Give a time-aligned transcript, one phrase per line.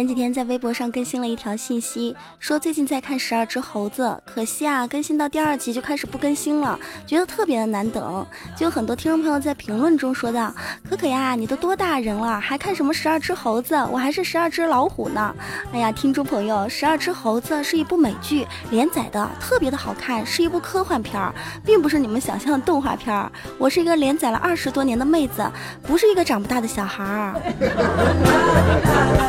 [0.00, 8.26] 前几天在微博上更新了一条信息，说最近在看《十二只猴子》，可惜啊，更新到第二集就开始不更新了，觉得特别的难等。
[8.56, 10.54] 就有很多听众朋友在评论中说道
[10.88, 13.74] ：“可可呀，你都多大人了，还看什么《十二只猴子》？
[13.88, 15.34] 我还是十二只老虎呢。”
[15.70, 23.30] 哎呀，听众朋友，《十二只猴子》是一部美剧，连载的特别的好看，是一部科幻片儿，并不是你们想象的动画片儿。
[23.58, 25.46] 我是一个连载了二十多年的妹子，
[25.82, 27.34] 不是一个长不大的小孩儿。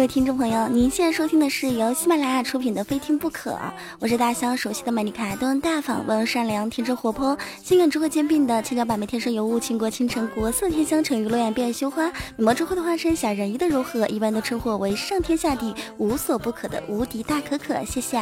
[0.02, 3.52] 各位听众朋友，您现在收听的是由喜马拉雅出品的《非听不可》，
[4.00, 17.84] 我是大家熟悉的美丽可爱、端大方、温柔善良、天真活泼、性感智慧兼并的千娇百媚、天生尤物、倾国倾城、国色天香、沉鱼落雁、闭月羞花、美貌之后的化身、小人鱼的柔和，一般都称呼为上天下地无所不可的无敌大可可。
[17.84, 18.20] 谢谢。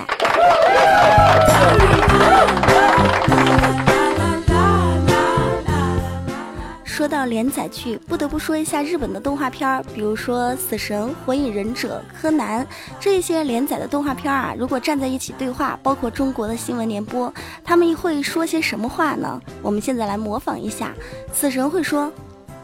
[6.90, 12.64] 说到连载剧，不得不说一下日本的动画片儿，比如说《死神》《火影忍者》《柯南》
[12.98, 17.32] 这些连载的动画片儿啊，如果站在一起对话，包括中国的新闻联播，
[17.62, 19.40] 他们会说些什么话呢？
[19.62, 20.92] 我们现在来模仿一下，
[21.32, 22.12] 《死神》会说：“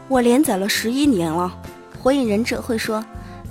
[0.09, 1.51] 我连载了十一年了。”
[2.03, 3.03] 《火影忍者》会说：“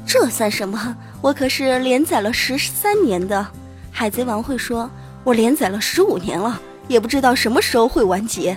[0.06, 0.94] 这算什么？
[1.22, 3.40] 我可是连载了十三年的。”
[3.90, 4.90] 《海贼王》会说
[5.24, 8.56] ：“我连载了十五年了，也不知道什么时候会完结。”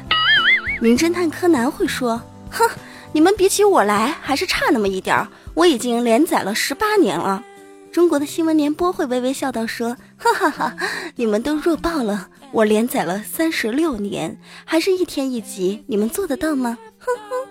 [0.82, 2.68] 名侦探柯南会说：“哼，
[3.12, 5.28] 你们比起我来还是差那么一点儿。
[5.54, 7.44] 我已经连载了十八年了。”
[7.92, 10.76] 中国的新闻联播会微微笑道说：“哈哈哈，
[11.16, 12.28] 你们都弱爆了。
[12.52, 17.48] 我连载了三十六年，还是一天一集，你们做得到吗？”哼哼。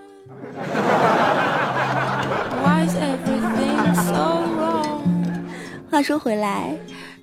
[5.90, 6.74] 话说回来，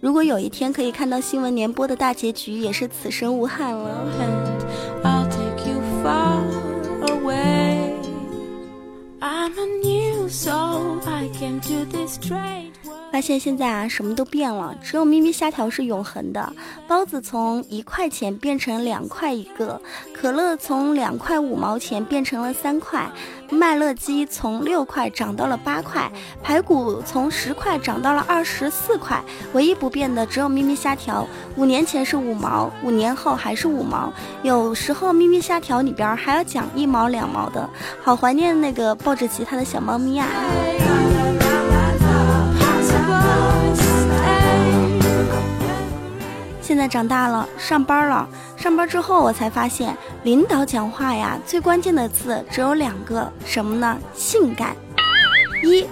[0.01, 4.54] 如果有一天可以看到新闻联播的大结局，也是此生无憾了。
[6.05, 6.39] far
[7.13, 7.99] away.
[9.23, 13.04] I'm a new soul, I came to this trade world.
[13.11, 16.51] 发现现在啊，什么都变了，只有咪咪虾条是永恒的。
[16.85, 19.81] 包子从一块钱变成两块一个，
[20.13, 23.09] 可乐从两块五毛钱变成了三块，
[23.49, 26.11] 麦乐鸡从六块涨到了八块，
[26.43, 29.23] 排骨从十块涨到了二十四块。
[29.53, 34.11] 唯一不变的只有咪咪虾条，五年前是五毛，五年后还是五毛。
[34.43, 37.69] 有时候咪咪虾条里边还要讲一毛两毛的，
[38.03, 40.27] 好怀念那个抱着吉他的小猫咪啊！
[46.65, 48.27] 现在长大了，上班了。
[48.57, 53.95] 上班之后，我才发现，领导讲话呀，最关键的字只有两个，什么呢？
[54.15, 54.75] 性感。
[55.61, 55.85] 一，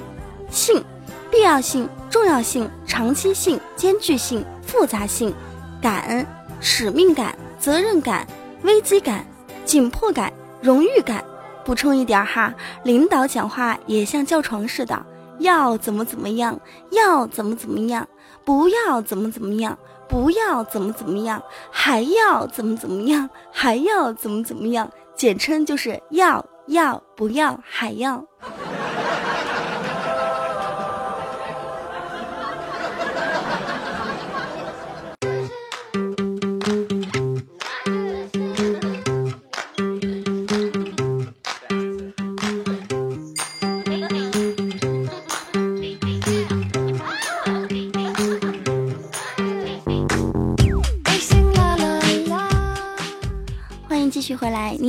[0.49, 0.83] 性，
[1.29, 5.31] 必要性、重要性、长期性、艰巨性、复杂性。
[5.79, 6.25] 感，
[6.59, 8.25] 使命感、责任感、
[8.63, 9.23] 危机感、
[9.65, 11.23] 紧迫感、荣誉感。
[11.63, 12.51] 补充一点哈，
[12.83, 15.05] 领导讲话也像叫床似的，
[15.37, 18.07] 要怎么怎么样，要怎么怎么样，
[18.43, 19.77] 不要怎么怎么样。
[20.13, 21.41] 不要怎么怎么样，
[21.71, 28.23] 还要怎么怎么样，还要怎么怎么样，简称就是要要不要还要。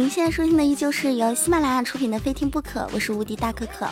[0.05, 3.89] 您现在收听的依旧是由喜马拉雅出品的《非听不可》，我是无敌大可可。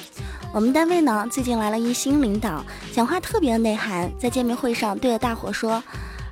[0.53, 2.63] 我们单位呢，最近来了一新领导，
[2.93, 5.83] 讲话特别的内涵，在见面会上对着大伙说：“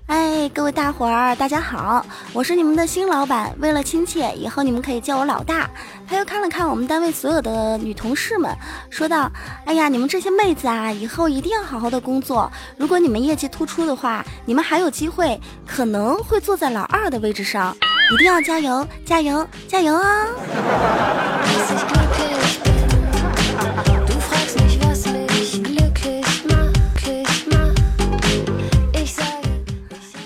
[0.05, 2.05] 哎，各位大伙儿，大家好，
[2.35, 5.71] 我是你们的新老板，为了亲切，以后你们可以叫我老大。”
[6.07, 8.55] 他又看了看我们单位所有的女同事们，
[8.91, 9.33] 说道
[9.65, 17.75] ：“哎呀，你们这些妹子啊，以后一定要好好的工作，如果你们业绩突出的话，你们还有机会，可能会坐在老二的位置上。”
[18.13, 20.27] 一定要加油，加油，加油啊！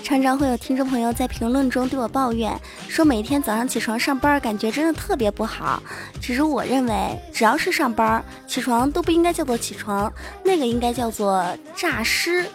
[0.03, 5.83] 常常会有听众朋友在评论中对我抱怨，说每天早上起床上班，感觉真的特别不好。
[6.19, 10.11] 其实我认为，只要是上班，起床都不应该叫做起床，
[10.43, 11.45] 那个应该叫做
[11.75, 12.45] 诈尸。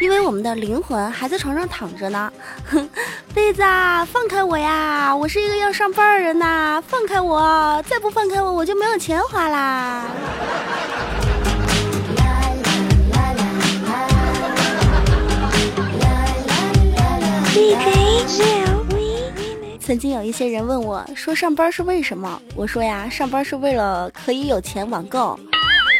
[0.00, 2.32] 因为我们的灵魂还在床上躺着呢，
[2.70, 2.88] 哼，
[3.34, 5.14] 贝子啊，放开我呀！
[5.14, 7.82] 我是一个要上班的人呐，放开我！
[7.88, 10.04] 再不放开我，我就没有钱花啦。
[19.80, 25.38] 曾经有一些人问我说：“上班是为什么？”我说呀，上班是为了可以有钱网购。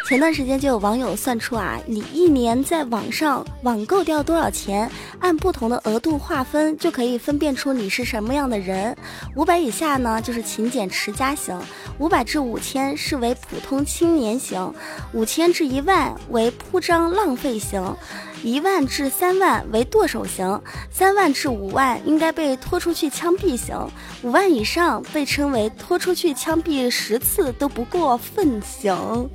[0.08, 8.96] 前段时间就有网友算出啊，你一年在网上网购掉多少钱，按不同的额度划分，就可以分辨出你是什么样的人。
[9.37, 11.58] 五百以下呢，就是勤俭持家型；
[11.99, 14.72] 五百至五千是为普通青年型；
[15.12, 17.94] 五千至一万为铺张浪费型。
[18.43, 23.76] 一万至三万为剁手型，三万至五万应该被拖出去枪毙型，
[24.23, 29.29] 五万以上被称为拖出去枪毙十次都不过分型。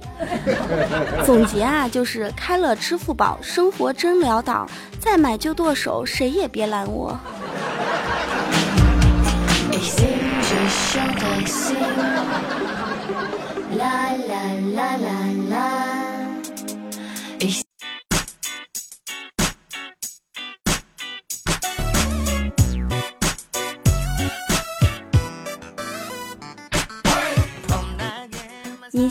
[1.25, 4.67] 总结啊，就是开了支付宝，生活真潦倒，
[4.99, 7.19] 再买就剁手，谁也别拦我。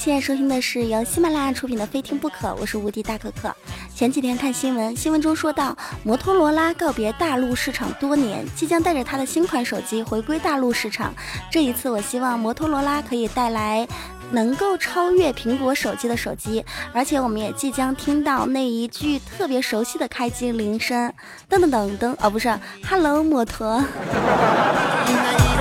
[0.05, 3.55] 现在收听的是由喜马拉雅出品的《非听不可》，我是无敌大可可。
[3.95, 11.15] 前几天看新闻，新闻中说到，摩托罗拉告别大陆市场多年，即将带着它的新款手机回归大陆市场。
[11.53, 13.87] 这一次，我希望摩托罗拉可以带来
[14.33, 21.13] 能够超越苹果手机的手机，而且我们也即将听到那一句特别熟悉的开机铃声，
[21.49, 22.53] 噔噔噔噔，哦，不是
[22.85, 23.81] ，Hello 摩托。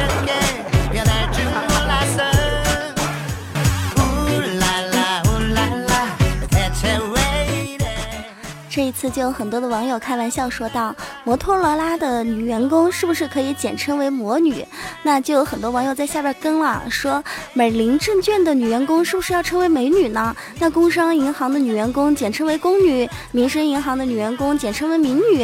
[8.81, 14.65] 这一次就有很多的网友开玩笑说道：“摩托罗拉的女员工是不是可以简称为魔女？”
[15.03, 17.23] 那就有很多网友在下边跟了，说
[17.53, 20.35] ：“美林证券的女员工是不是要称为美女呢？
[20.57, 25.43] 那工商银行的女员工简称为宫女，民生银行的女员工简称为民女，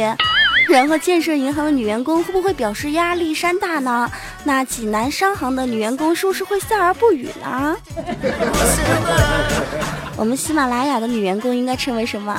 [0.68, 4.10] 然后建设银行的女员工会不会表示压力山大呢？
[4.42, 7.76] 那济南商行的女员工是不是会笑而不语呢？
[10.18, 12.36] 我们喜马拉雅的女员工应该称为什么？”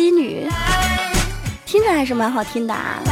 [0.00, 0.48] 妻女，
[1.66, 3.02] 听着还是蛮好听的啊。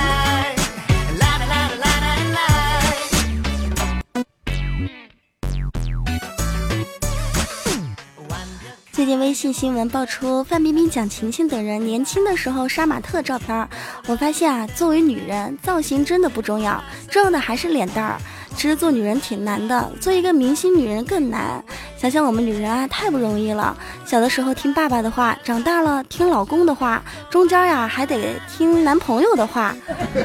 [8.91, 13.69] 最近微信新闻爆出范冰冰、蒋勤勤等人年轻的时候杀马特照片，
[14.07, 18.19] 我发现啊，作为女人，造型真的不重要，重要的还是脸蛋儿。
[18.59, 21.65] 其实做女人挺难的，做一个明星女人更难。
[21.97, 23.77] 想想我们女人啊，太不容易了。
[24.05, 27.01] 小的时候听爸爸的话，长大了听老公的话，
[27.31, 29.77] 中间呀还得听男朋友的话，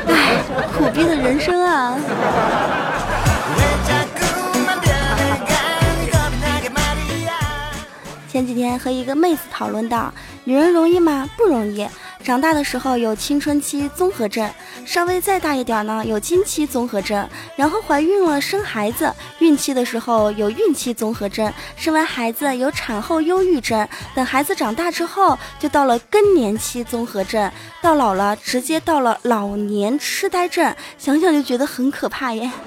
[0.07, 0.38] 唉，
[0.75, 1.95] 苦逼的人生啊！
[8.27, 10.12] 前几天和一个妹子讨论到，
[10.44, 11.29] 女人容易吗？
[11.38, 11.88] 不容易。
[12.24, 14.50] 长大的时候有青春期综合症，
[14.86, 17.28] 稍微再大一点呢有经期综合症，
[17.58, 27.51] 然后怀孕了生孩子，孕期的时候有孕期综合症，生完孩子有产后忧郁症，等孩子长大之后就到了更年期综合症，
[27.82, 32.50] 到老了直接到了老年痴呆症，想想就觉得很可怕耶。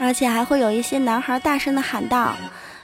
[0.00, 2.34] 而且还会有一些男孩大声的喊道：“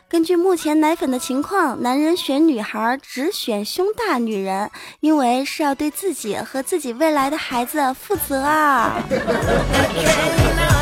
[0.06, 4.70] 根据目前奶粉的情况，男人选女孩只选胸大女人，
[5.00, 9.02] 因为是要对自己和自己未来的孩子负责啊。”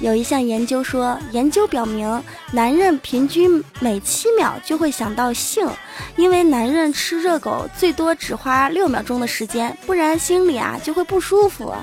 [0.00, 2.22] 有一项研究说，研究表明，
[2.52, 5.66] 男人平均每七秒就会想到性，
[6.16, 11.74] 因为男人吃热狗最多只花六秒钟的时间，不然心里啊就会不舒服。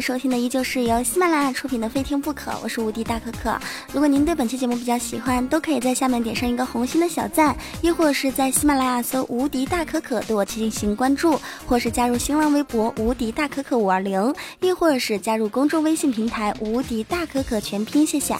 [0.00, 3.58] 收听的依旧是由喜马拉雅出品的《非听不可》，我是无敌大可可。
[3.92, 18.36] 如果您对本期节目比较喜欢，都可以在下面点上一个红心的小赞，亦或是在喜马拉雅搜“无敌大可可”对我进行关注，或是加入新浪微博“无敌大可可五二零”，亦或者是加入公众微信平台“无敌大可可”全拼，谢谢。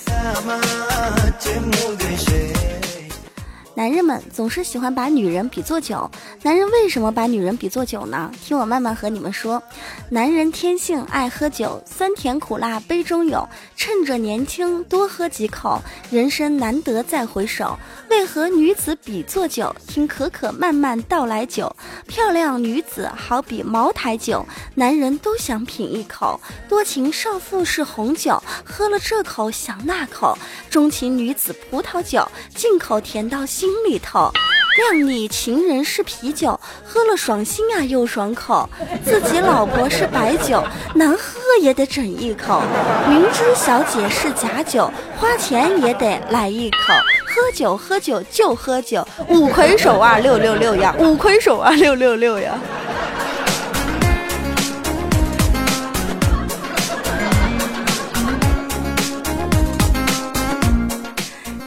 [3.78, 6.10] 男人们总是喜欢把女人比作酒，
[6.42, 8.28] 男人为什么把女人比作酒呢？
[8.44, 9.62] 听我慢慢和你们说。
[10.10, 15.80] 男人天性爱喝酒，酸甜苦辣杯中有，趁着年轻多喝几口，
[16.10, 17.78] 人生难得再回首。
[18.10, 19.72] 为何女子比作酒？
[19.86, 21.72] 听可可慢慢道来酒。
[22.08, 24.44] 漂亮女子好比茅台酒，
[24.74, 26.40] 男人都想品一口。
[26.68, 30.36] 多情少妇是红酒，喝了这口想那口。
[30.68, 33.67] 钟情女子葡萄酒，进口甜到心。
[33.68, 34.32] 心里头，
[34.78, 38.66] 靓女情人是啤酒，喝了爽心啊又爽口。
[39.04, 41.18] 自己老婆是白酒，难喝
[41.60, 42.62] 也得整一口。
[43.06, 46.78] 明知小姐是假酒，花钱也得来一口。
[47.26, 52.58] 喝酒喝酒就喝酒，五魁首啊六六六呀，五魁首啊六六六呀。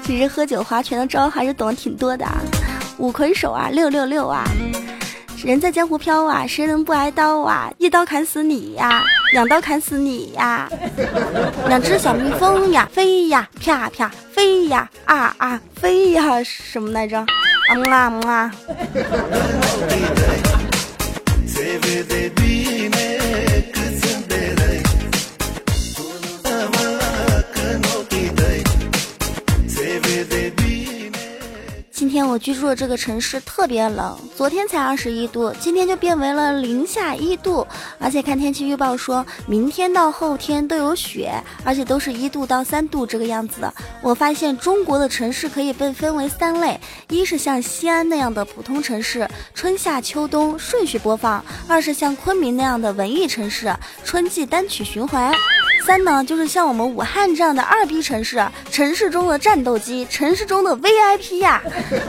[0.04, 2.42] 其实喝酒划拳的招还是懂得挺多的啊，
[2.98, 4.44] 五魁首啊，六六六啊，
[5.44, 7.72] 人在江湖飘啊，谁能不挨刀啊？
[7.78, 10.70] 一刀砍死你呀，两刀砍死你呀，
[11.68, 17.18] 两只小蜜蜂呀，飞呀，啪啪飞呀，啊啊飞呀，什么来着？
[17.70, 18.52] 啊么啊么啊。
[32.12, 37.66] 天我居住的这个城市特别冷，昨天才二十一度，今天就变为了零下一度。
[38.00, 41.32] 而且看天气预报说，明天到后天都有雪，
[41.64, 43.74] 而且都是一度到三度这个样子的。
[44.02, 55.34] 我发现中国的城市可以被分为三类：一是像西安那样的普通城市，春夏秋冬顺序播放；二是像昆明那样的文艺城市，春季单曲循环。
[55.82, 61.62] 三呢，就是像我们武汉这样的二逼城市，城市中的战斗机，城市中的 VIP 呀，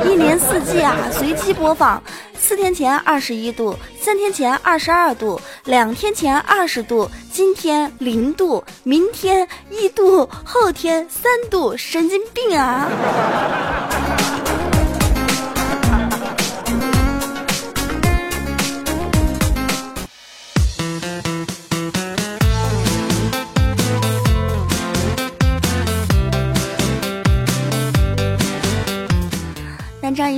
[0.05, 2.03] 一年四季啊随机播放。
[2.39, 12.89] 四天前二十一度，三天前二十二度，两天前二十度，今天零度，明天一度，后天三度，神经病啊！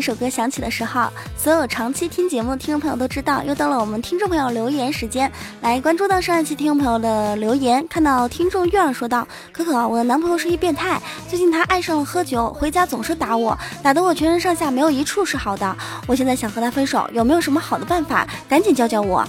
[0.05, 5.33] 首歌响起的时候，所有长期听节目的听众朋友都知道，又到了我们听众朋友留言时间。
[5.63, 15.75] 来关注到上一期听众朋友的留言，看到听众月儿说道：“可可，我的男朋友是一变态，最近他爱上了喝酒，回家总是打我，打得我全身上下没有一处是好的。
[16.07, 18.29] 我现在想和他分手，有没有什么好的办法？
[18.47, 19.27] 赶紧教教我。”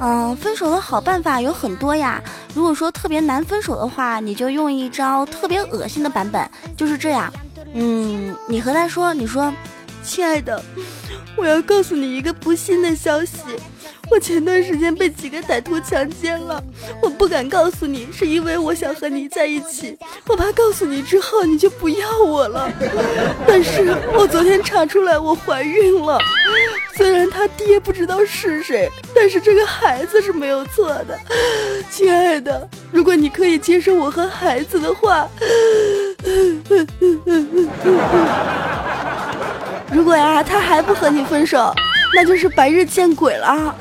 [0.00, 2.22] 嗯，分手的好办法有很多呀。
[2.54, 7.32] 如果说特别难分手的话，你就用一招特别恶心的版本，就是这样。
[7.72, 9.50] 嗯，你和他说，你说。
[10.08, 10.60] 亲爱的，
[11.36, 13.42] 我要告诉你一个不幸的消息，
[14.10, 16.64] 我前段时间被几个歹徒强奸了。
[17.02, 22.72] 我不敢告诉你，是因为我想和你在一起，我怕告诉你之后你就不要我了。
[23.46, 26.18] 但是我昨天查出来我怀孕了，
[26.96, 31.18] 虽然他爹不知道是谁，但是这个孩子是没有错的。
[31.90, 35.28] 亲爱的，如果你可以接受我和孩子的话。
[39.90, 41.72] 如果呀，他还不和你分手，
[42.14, 43.74] 那就是白日见鬼了。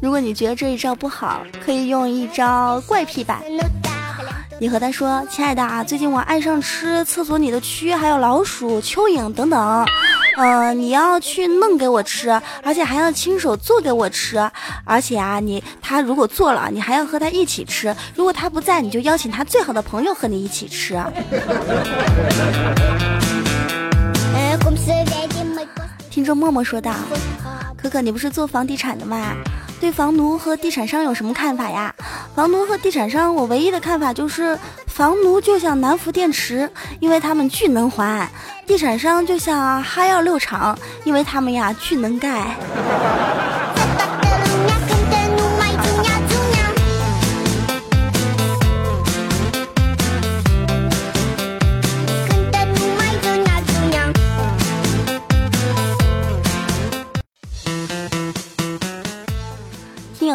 [0.00, 3.40] 如果你觉得这一招不好，可以用一招怪癖版。
[4.60, 9.86] 你和他说：“亲爱的啊，最近我爱上吃厕所里的蛆，还有老鼠、蚯蚓等等。”
[10.36, 12.30] 呃，你要去弄给我吃，
[12.62, 14.38] 而且还要亲手做给我吃，
[14.84, 21.00] 而且啊，你他如果做了，你还要和他一起吃；如果他不在，你就邀请他最好的朋友和你一起吃。
[26.10, 26.92] 听众默默说道
[27.76, 29.34] ：“可可，你不是做房地产的吗？
[29.80, 31.92] 对房奴和地产商有什么看法呀？
[32.34, 34.56] 房奴和地产商，我唯一的看法就是，
[34.94, 36.70] 房奴就像南孚电池，
[37.00, 38.30] 因为他们巨能还。”
[38.64, 42.54] 地产商就像哈药六厂，因为他们呀巨能盖。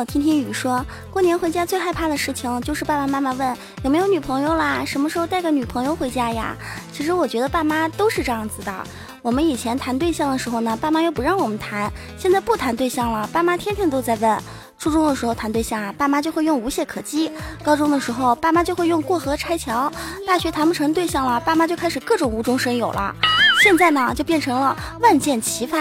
[0.09, 6.57] 听听雨说过年回家最害怕的事情就是爸爸妈妈问有没有女朋友啦，什么时候带个女朋友回家呀？
[6.91, 8.73] 其实我觉得爸妈都是这样子的。
[9.21, 11.87] 我们以前谈对象的时候呢，爸妈又不让我们谈；
[12.17, 14.37] 现在不谈对象了，爸妈天天都在问。
[14.79, 17.29] 初中的时候谈对象啊，爸妈就会用无懈可击；
[17.63, 19.91] 高中的时候，爸妈就会用过河拆桥；
[20.25, 23.15] 大学谈不成对象了，爸妈就开始各种无中生有了。
[23.61, 25.77] 现在呢，就变成了万箭齐发，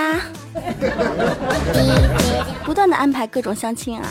[2.65, 4.05] 不断的安排各种相亲啊。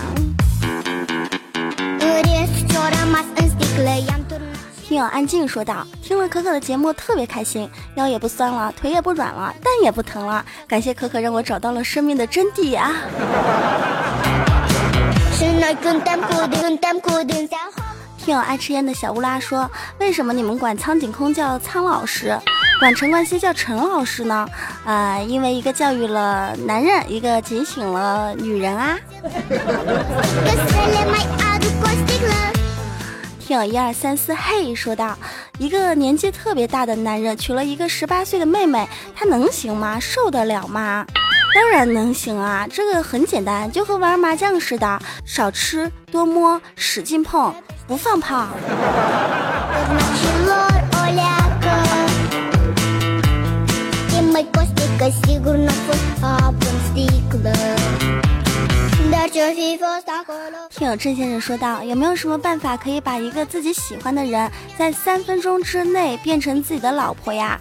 [4.87, 10.45] 听友安静说道：“听了可可的节目特别开心，腰也不酸了，腿也不软了，蛋也不疼了。
[10.65, 12.93] 感谢可可让我找到了生命的真谛呀！”
[18.27, 22.37] 听友爱吃烟的小乌拉说：“为什么你们管苍井空叫苍老师，
[22.77, 24.45] 管陈冠希叫陈老师呢？
[24.83, 28.99] 啊，因为一个教育了男人，一个警醒了女人啊。”
[33.39, 35.17] 听友一二三四嘿说道
[35.57, 39.97] ：“一个年纪特别大的男人娶了一个十八岁的妹妹，他能行吗？
[40.01, 41.05] 受得了吗？
[41.55, 42.67] 当然能行啊！
[42.69, 47.55] 这个很简单，就和玩麻将似的，少吃多摸，使劲碰，
[47.87, 48.47] 不放炮。”
[60.69, 67.59] 听友郑先生说道：“有没有什么办法可以把一个自己喜欢的人在三分钟之内变成自己的老婆呀？”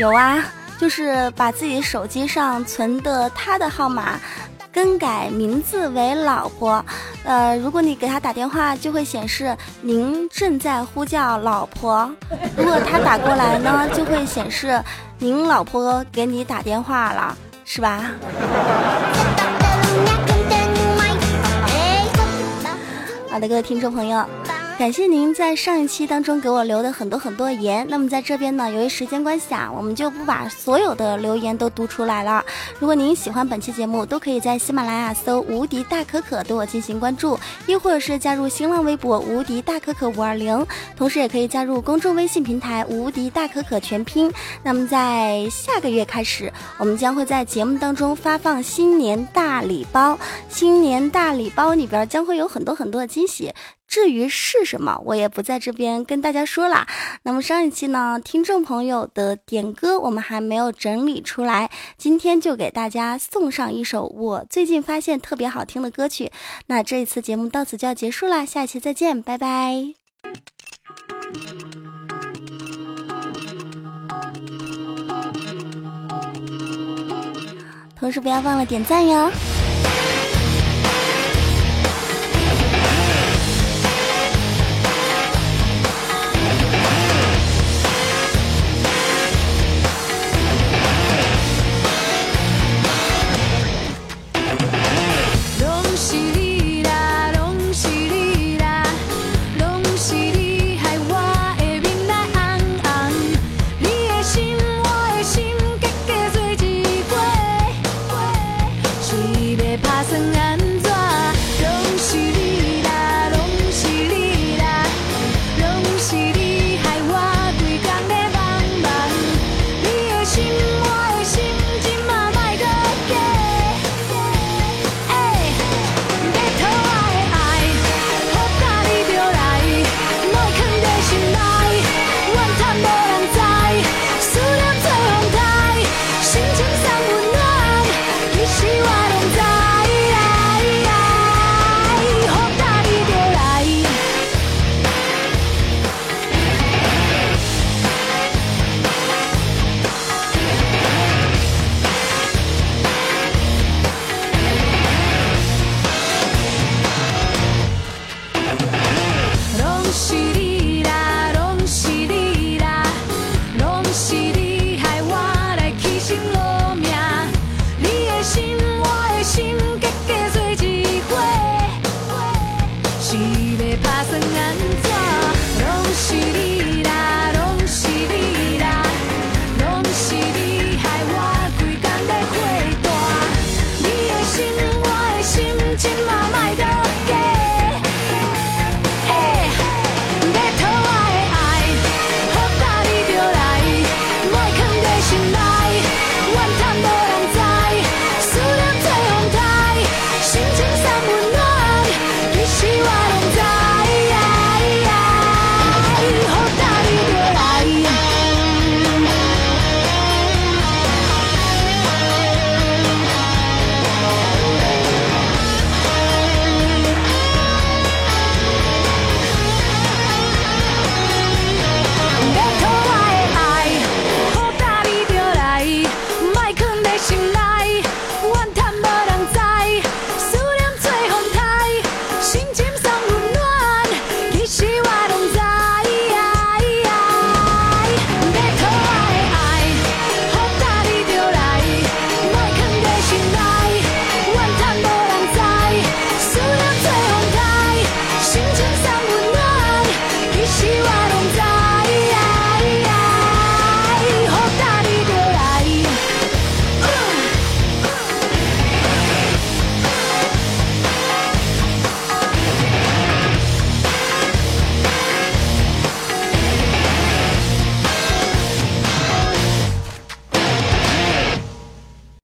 [0.00, 0.42] 有啊，
[0.78, 4.18] 就是把自己手机上存的他的号码
[4.72, 6.84] 更改名字为老婆。
[7.24, 12.08] 呃，如果你给他打电话，就会显示您正在呼叫老婆；
[12.56, 14.82] 如果他打过来呢，就会显示
[15.18, 18.10] 您老婆给你打电话了，是吧？
[23.30, 24.24] 好的，各位听众朋友。
[24.80, 27.86] 感谢您在上一期当中给我留的很多很多言。
[27.90, 32.42] 那么在这边呢，由于时间关系啊，我们就不把所有的留言都读出来了。
[32.78, 44.32] 如果您喜欢本期节目，都可以在喜马拉雅搜“无敌大可可”对我进行关注，亦或者是加入新浪微博“无敌大可可五二零”，同时也可以加入公众微信平台“无敌大可可全拼”。
[44.64, 53.52] 那么在下个月开始，我们将会在节目当中发放新年大礼包，新年大礼包里边将会有很多很多的惊喜。
[53.90, 56.86] 至于是什么，我也不在这边跟大家说了。
[57.24, 66.30] 那么上一期呢，听众朋友的点歌我们还没有整理出来，今天就给大家送上一首我最近发现特别好听的歌曲。
[66.68, 69.74] 那这一次节目到此就要结束了，下期再见，拜拜。
[77.98, 79.30] 同时不要忘了点赞哟。